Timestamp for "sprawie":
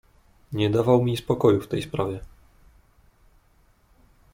1.81-2.19